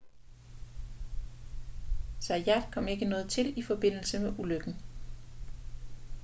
[2.25, 4.75] zayat kom ikke noget til i forbindelse med ulykken